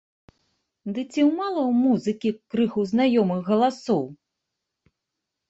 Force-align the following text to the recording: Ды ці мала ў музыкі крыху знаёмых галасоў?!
Ды 0.95 1.03
ці 1.11 1.25
мала 1.39 1.61
ў 1.69 1.81
музыкі 1.83 2.29
крыху 2.55 2.87
знаёмых 2.93 3.41
галасоў?! 3.53 4.03